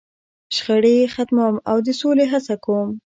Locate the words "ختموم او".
1.15-1.77